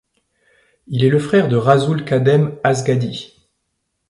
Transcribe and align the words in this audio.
Il 0.87 1.03
est 1.03 1.11
le 1.11 1.19
frère 1.19 1.47
de 1.47 1.55
Rasul 1.55 2.03
Khadem 2.05 2.57
Azgadhi. 2.63 3.35